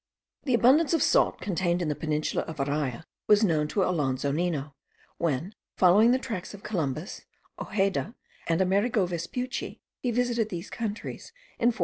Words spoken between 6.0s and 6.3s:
the